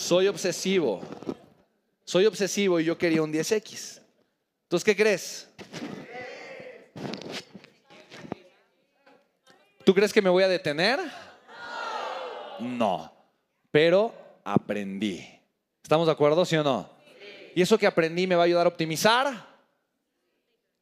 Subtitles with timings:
[0.00, 1.02] Soy obsesivo.
[2.06, 4.00] Soy obsesivo y yo quería un 10X.
[4.62, 5.46] Entonces, ¿qué crees?
[9.84, 10.98] ¿Tú crees que me voy a detener?
[12.60, 13.12] No.
[13.70, 15.22] Pero aprendí.
[15.82, 16.88] ¿Estamos de acuerdo, sí o no?
[17.54, 19.48] Y eso que aprendí me va a ayudar a optimizar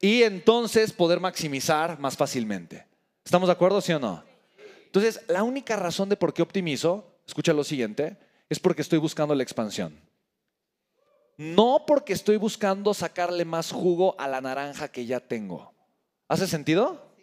[0.00, 2.86] y entonces poder maximizar más fácilmente.
[3.24, 4.22] ¿Estamos de acuerdo, sí o no?
[4.86, 8.16] Entonces, la única razón de por qué optimizo, escucha lo siguiente,
[8.48, 9.98] es porque estoy buscando la expansión.
[11.36, 15.72] No porque estoy buscando sacarle más jugo a la naranja que ya tengo.
[16.26, 17.14] ¿Hace sentido?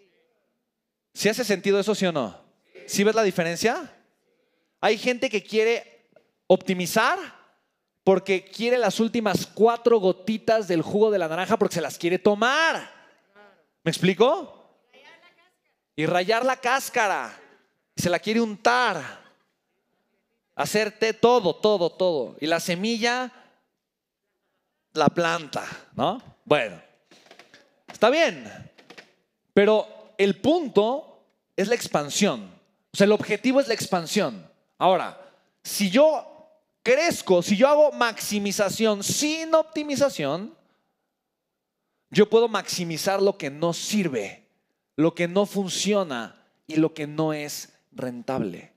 [1.14, 2.40] ¿Sí hace sentido eso, sí o no?
[2.88, 3.92] ¿Sí ves la diferencia?
[4.80, 6.10] Hay gente que quiere
[6.48, 7.18] optimizar
[8.04, 12.20] porque quiere las últimas cuatro gotitas del jugo de la naranja porque se las quiere
[12.20, 12.90] tomar.
[13.84, 14.80] ¿Me explico?
[15.96, 17.38] Y rayar la cáscara.
[17.96, 19.25] Y se la quiere untar.
[20.56, 22.38] Hacerte todo, todo, todo.
[22.40, 23.32] Y la semilla,
[24.94, 26.22] la planta, ¿no?
[26.46, 26.82] Bueno,
[27.88, 28.46] está bien.
[29.54, 31.24] Pero el punto
[31.56, 32.52] es la expansión.
[32.94, 34.50] O sea, el objetivo es la expansión.
[34.78, 35.20] Ahora,
[35.64, 36.50] si yo
[36.84, 40.56] crezco, si yo hago maximización sin optimización,
[42.10, 44.48] yo puedo maximizar lo que no sirve,
[44.96, 48.75] lo que no funciona y lo que no es rentable.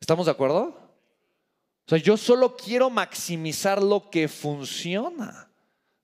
[0.00, 0.74] ¿Estamos de acuerdo?
[1.86, 5.50] O sea, yo solo quiero maximizar lo que funciona.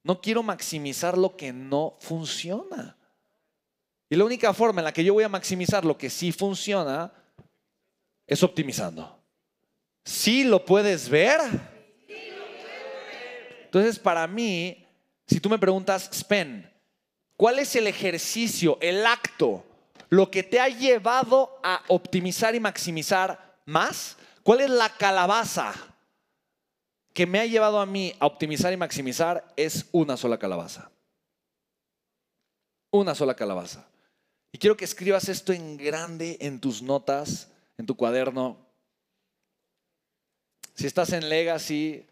[0.02, 2.96] No quiero maximizar lo que no funciona.
[4.08, 7.12] Y la única forma en la que yo voy a maximizar lo que sí funciona
[8.26, 9.18] es optimizando.
[10.04, 11.40] ¿Sí lo puedes ver?
[13.64, 14.86] Entonces, para mí,
[15.26, 16.70] si tú me preguntas, Spen,
[17.36, 19.64] ¿cuál es el ejercicio, el acto,
[20.08, 24.16] lo que te ha llevado a optimizar y maximizar más?
[24.42, 25.74] ¿Cuál es la calabaza
[27.12, 29.52] que me ha llevado a mí a optimizar y maximizar?
[29.56, 30.90] Es una sola calabaza.
[32.90, 33.86] Una sola calabaza.
[34.52, 38.56] Y quiero que escribas esto en grande en tus notas, en tu cuaderno.
[40.74, 42.06] Si estás en Legacy,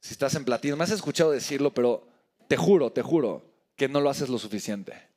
[0.00, 2.06] si estás en Platino, me has escuchado decirlo, pero
[2.48, 3.44] te juro, te juro
[3.76, 5.08] que no lo haces lo suficiente.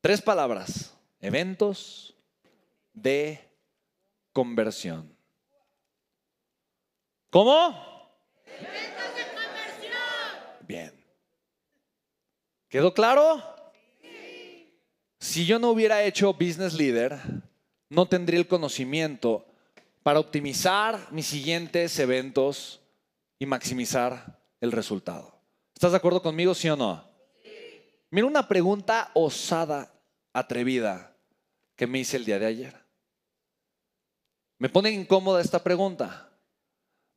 [0.00, 0.93] Tres palabras,
[1.24, 2.14] eventos
[2.92, 3.50] de
[4.32, 5.16] conversión.
[7.30, 8.14] ¿Cómo?
[8.44, 9.92] Eventos de conversión.
[10.68, 11.04] Bien.
[12.68, 13.42] ¿Quedó claro?
[15.18, 17.18] Si yo no hubiera hecho Business Leader,
[17.88, 19.46] no tendría el conocimiento
[20.02, 22.82] para optimizar mis siguientes eventos
[23.38, 25.40] y maximizar el resultado.
[25.72, 27.02] ¿Estás de acuerdo conmigo, sí o no?
[28.10, 29.90] Mira una pregunta osada,
[30.34, 31.13] atrevida,
[31.76, 32.74] que me hice el día de ayer.
[34.58, 36.30] Me pone incómoda esta pregunta.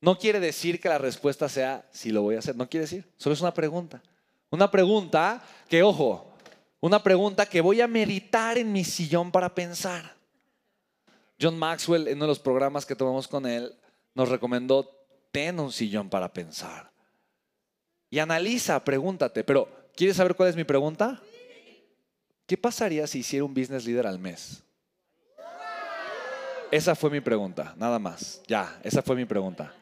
[0.01, 3.06] No quiere decir que la respuesta sea si lo voy a hacer, no quiere decir,
[3.18, 4.01] solo es una pregunta.
[4.50, 6.34] Una pregunta que, ojo,
[6.79, 10.16] una pregunta que voy a meditar en mi sillón para pensar.
[11.39, 13.75] John Maxwell, en uno de los programas que tomamos con él,
[14.13, 14.89] nos recomendó,
[15.31, 16.91] ten un sillón para pensar.
[18.09, 21.22] Y analiza, pregúntate, pero ¿quieres saber cuál es mi pregunta?
[22.47, 24.63] ¿Qué pasaría si hiciera un business leader al mes?
[26.71, 28.41] Esa fue mi pregunta, nada más.
[28.47, 29.73] Ya, esa fue mi pregunta.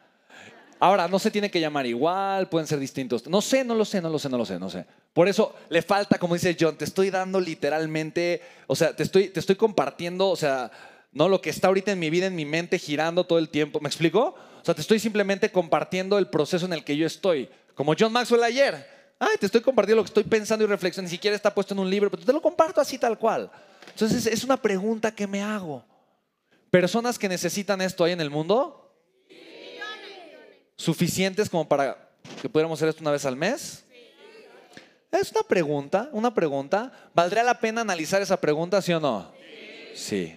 [0.80, 3.26] Ahora, no se tiene que llamar igual, pueden ser distintos.
[3.28, 4.84] No sé, no lo sé, no lo sé, no lo sé, no sé.
[5.12, 9.28] Por eso le falta, como dice John, te estoy dando literalmente, o sea, te estoy,
[9.28, 10.72] te estoy compartiendo, o sea,
[11.12, 13.78] no lo que está ahorita en mi vida, en mi mente, girando todo el tiempo.
[13.78, 14.34] ¿Me explico?
[14.60, 17.48] O sea, te estoy simplemente compartiendo el proceso en el que yo estoy.
[17.76, 18.95] Como John Maxwell ayer.
[19.18, 21.10] Ay, te estoy compartiendo lo que estoy pensando y reflexionando.
[21.10, 23.50] Ni siquiera está puesto en un libro, pero te lo comparto así tal cual.
[23.88, 25.84] Entonces, es una pregunta que me hago.
[26.70, 28.82] ¿Personas que necesitan esto hay en el mundo?
[30.76, 32.10] ¿Suficientes como para
[32.42, 33.84] que pudiéramos hacer esto una vez al mes?
[35.10, 36.92] Es una pregunta, una pregunta.
[37.14, 39.32] ¿Valdría la pena analizar esa pregunta, sí o no?
[39.94, 40.36] Sí.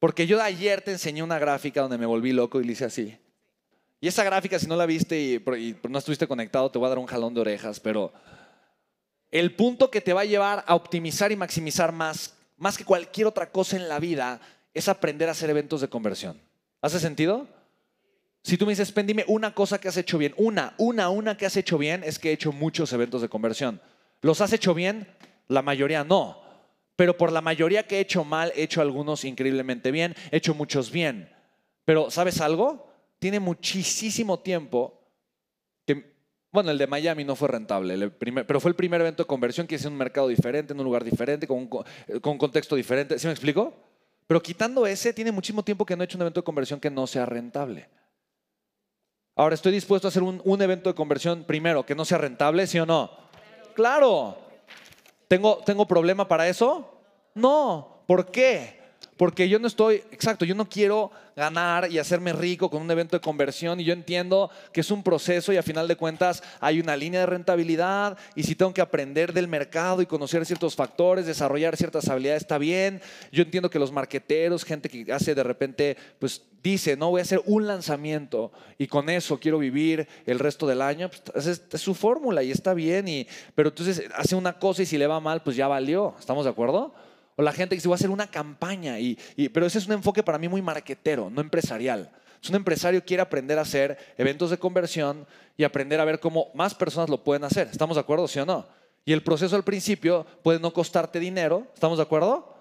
[0.00, 3.16] Porque yo ayer te enseñé una gráfica donde me volví loco y le hice así.
[4.00, 6.98] Y esa gráfica, si no la viste y, no estuviste conectado, te voy a dar
[6.98, 8.12] un jalón de orejas, pero
[9.30, 13.26] el punto que te va a llevar a optimizar y maximizar más, más que cualquier
[13.26, 14.40] otra cosa en la vida,
[14.72, 16.40] es aprender a hacer eventos de conversión.
[16.80, 17.46] ¿Hace sentido?
[18.42, 21.36] Si tú me dices, Pen, dime una cosa que has hecho bien, una, una, una
[21.36, 23.82] que has hecho bien, es que he hecho muchos eventos de conversión.
[24.22, 25.06] ¿Los has hecho bien?
[25.48, 26.50] La mayoría no
[27.00, 30.52] pero por la mayoría que he hecho mal, he hecho algunos increíblemente bien, he hecho
[30.52, 31.30] muchos bien.
[31.86, 32.89] Pero ¿sabes algo?
[33.20, 34.98] Tiene muchísimo tiempo
[35.86, 36.16] que,
[36.50, 39.76] bueno, el de Miami no fue rentable, pero fue el primer evento de conversión que
[39.76, 43.18] hice en un mercado diferente, en un lugar diferente, con un, con un contexto diferente.
[43.18, 43.74] ¿Sí me explico?
[44.26, 46.90] Pero quitando ese, tiene muchísimo tiempo que no he hecho un evento de conversión que
[46.90, 47.88] no sea rentable.
[49.36, 52.78] Ahora, ¿estoy dispuesto a hacer un, evento de conversión primero que no sea rentable, sí
[52.78, 53.10] o no?
[53.74, 54.38] Claro.
[55.28, 57.02] ¿Tengo, ¿Tengo problema para eso?
[57.34, 58.02] No.
[58.06, 58.79] ¿Por qué?
[59.20, 63.18] Porque yo no estoy, exacto, yo no quiero ganar y hacerme rico con un evento
[63.18, 66.80] de conversión y yo entiendo que es un proceso y a final de cuentas hay
[66.80, 71.26] una línea de rentabilidad y si tengo que aprender del mercado y conocer ciertos factores,
[71.26, 73.02] desarrollar ciertas habilidades, está bien.
[73.30, 77.24] Yo entiendo que los marqueteros, gente que hace de repente, pues dice, no voy a
[77.24, 81.80] hacer un lanzamiento y con eso quiero vivir el resto del año, pues, es, es
[81.82, 85.20] su fórmula y está bien, y, pero entonces hace una cosa y si le va
[85.20, 86.14] mal, pues ya valió.
[86.18, 86.94] ¿Estamos de acuerdo?
[87.40, 89.16] La gente que se va a hacer una campaña, y,
[89.52, 92.10] pero ese es un enfoque para mí muy marquetero, no empresarial.
[92.42, 95.26] Es un empresario quiere aprender a hacer eventos de conversión
[95.56, 97.68] y aprender a ver cómo más personas lo pueden hacer.
[97.70, 98.66] ¿Estamos de acuerdo, sí o no?
[99.04, 101.66] Y el proceso al principio puede no costarte dinero.
[101.74, 102.54] ¿Estamos de acuerdo?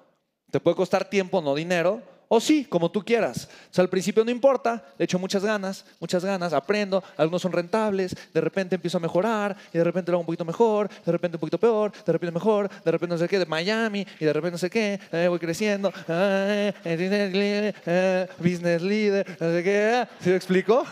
[0.52, 3.50] Te puede costar tiempo, no dinero o sí, como tú quieras.
[3.72, 7.52] O sea, al principio no importa, le echo muchas ganas, muchas ganas, aprendo, algunos son
[7.52, 11.12] rentables, de repente empiezo a mejorar, y de repente lo hago un poquito mejor, de
[11.12, 14.26] repente un poquito peor, de repente mejor, de repente no sé qué, de Miami, y
[14.26, 20.08] de repente no sé qué, eh, voy creciendo, eh, eh, business leader, no sé qué,
[20.22, 20.86] ¿sí lo explico?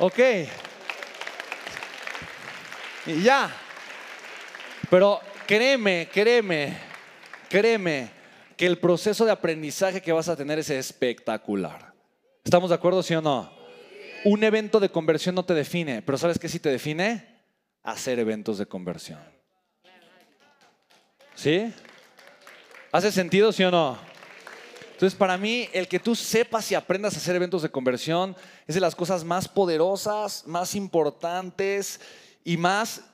[0.00, 0.18] Ok.
[3.06, 3.48] Y ya.
[4.90, 6.91] Pero créeme, créeme,
[7.52, 8.08] Créeme
[8.56, 11.92] que el proceso de aprendizaje que vas a tener es espectacular.
[12.42, 13.52] ¿Estamos de acuerdo, sí o no?
[14.24, 17.42] Un evento de conversión no te define, pero ¿sabes qué sí te define?
[17.82, 19.20] Hacer eventos de conversión.
[21.34, 21.70] ¿Sí?
[22.90, 23.98] ¿Hace sentido, sí o no?
[24.92, 28.34] Entonces, para mí, el que tú sepas y aprendas a hacer eventos de conversión
[28.66, 32.00] es de las cosas más poderosas, más importantes
[32.44, 33.11] y más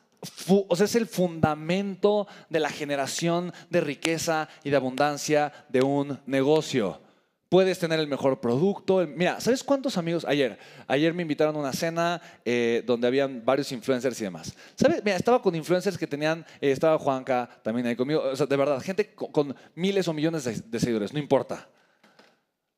[0.48, 6.18] o sea, es el fundamento de la generación de riqueza y de abundancia de un
[6.26, 7.00] negocio.
[7.48, 9.06] Puedes tener el mejor producto.
[9.06, 10.26] Mira, ¿sabes cuántos amigos?
[10.26, 14.54] Ayer, ayer me invitaron a una cena eh, donde habían varios influencers y demás.
[14.74, 15.02] ¿Sabes?
[15.02, 18.22] Mira, estaba con influencers que tenían, eh, estaba Juanca también ahí conmigo.
[18.22, 21.68] O sea, de verdad, gente con, miles o millones de, de seguidores, no importa.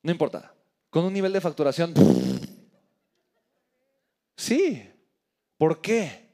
[0.03, 0.55] No importa.
[0.89, 1.93] Con un nivel de facturación.
[4.37, 4.89] Sí.
[5.59, 6.30] ¿Por qué?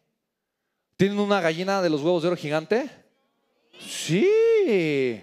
[0.96, 2.90] ¿Tienen una gallina de los huevos de oro gigante?
[3.78, 5.22] Sí.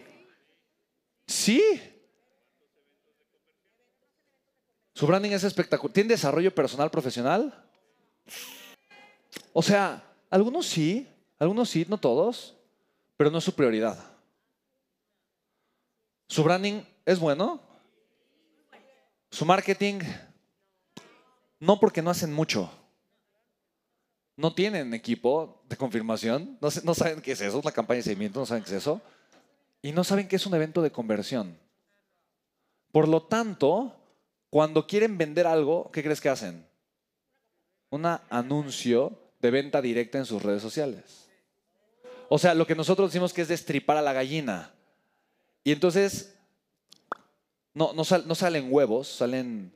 [1.26, 1.82] Sí.
[4.94, 5.92] Su branding es espectacular.
[5.92, 7.68] ¿Tiene desarrollo personal profesional?
[9.52, 11.08] O sea, algunos sí,
[11.40, 12.56] algunos sí, no todos,
[13.18, 13.98] pero no es su prioridad.
[16.28, 17.60] Su branding es bueno.
[19.32, 20.02] Su marketing,
[21.60, 22.83] no porque no hacen mucho
[24.36, 28.40] no tienen equipo de confirmación, no, saben qué es eso, es la campaña de seguimiento,
[28.40, 29.02] no saben qué es eso,
[29.82, 31.58] y no saben qué es un evento de conversión.
[32.92, 33.96] Por lo tanto,
[34.50, 36.66] cuando quieren vender algo, ¿qué crees que hacen?
[37.90, 41.28] Un anuncio de venta directa en sus redes sociales.
[42.30, 44.74] O sea, lo que nosotros decimos que es destripar a la gallina.
[45.64, 46.34] Y entonces,
[47.74, 49.74] no, no salen huevos, salen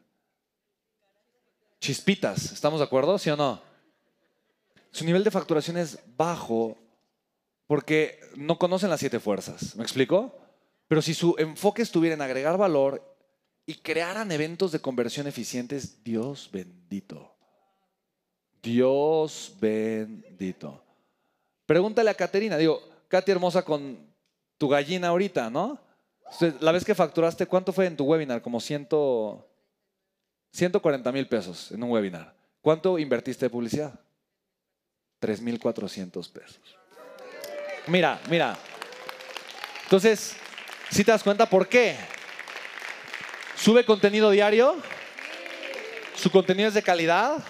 [1.80, 2.52] chispitas.
[2.52, 3.20] ¿Estamos de acuerdo?
[3.20, 3.62] ¿Sí o no?
[4.92, 6.78] Su nivel de facturación es bajo
[7.68, 9.76] porque no conocen las siete fuerzas.
[9.76, 10.34] ¿Me explico?
[10.88, 13.04] Pero si su enfoque estuviera en agregar valor
[13.66, 17.36] y crearan eventos de conversión eficientes, Dios bendito.
[18.64, 20.82] Dios bendito.
[21.66, 24.08] Pregúntale a Caterina, digo, Katy hermosa con
[24.58, 25.80] tu gallina ahorita, ¿no?
[26.62, 28.42] La vez que facturaste, ¿cuánto fue en tu webinar?
[28.42, 32.36] Como 140 mil pesos en un webinar.
[32.62, 34.00] ¿Cuánto invertiste de publicidad?
[35.22, 36.60] 3.400 pesos.
[37.88, 38.58] Mira, mira.
[39.84, 40.36] Entonces,
[40.92, 41.96] si te das cuenta por qué?
[43.56, 44.76] ¿Sube contenido diario?
[46.16, 47.44] ¿Su contenido es de calidad?